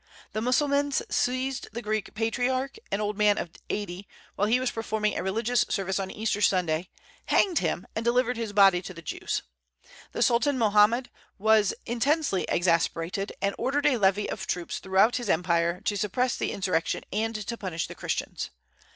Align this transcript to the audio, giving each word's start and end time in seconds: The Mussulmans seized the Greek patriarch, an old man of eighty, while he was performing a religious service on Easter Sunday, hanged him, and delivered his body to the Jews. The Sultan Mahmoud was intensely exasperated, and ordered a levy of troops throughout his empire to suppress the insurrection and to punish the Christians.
The 0.33 0.41
Mussulmans 0.41 1.03
seized 1.11 1.67
the 1.73 1.81
Greek 1.83 2.15
patriarch, 2.15 2.77
an 2.91 2.99
old 2.99 3.19
man 3.19 3.37
of 3.37 3.51
eighty, 3.69 4.07
while 4.35 4.47
he 4.47 4.59
was 4.59 4.71
performing 4.71 5.15
a 5.15 5.21
religious 5.21 5.63
service 5.69 5.99
on 5.99 6.09
Easter 6.09 6.41
Sunday, 6.41 6.89
hanged 7.27 7.59
him, 7.59 7.85
and 7.95 8.03
delivered 8.03 8.35
his 8.35 8.51
body 8.51 8.81
to 8.81 8.95
the 8.95 9.03
Jews. 9.03 9.43
The 10.13 10.23
Sultan 10.23 10.57
Mahmoud 10.57 11.11
was 11.37 11.75
intensely 11.85 12.45
exasperated, 12.49 13.31
and 13.43 13.53
ordered 13.59 13.85
a 13.85 13.97
levy 13.97 14.27
of 14.27 14.47
troops 14.47 14.79
throughout 14.79 15.17
his 15.17 15.29
empire 15.29 15.79
to 15.81 15.95
suppress 15.95 16.35
the 16.35 16.51
insurrection 16.51 17.03
and 17.13 17.35
to 17.35 17.55
punish 17.55 17.85
the 17.85 17.93
Christians. 17.93 18.49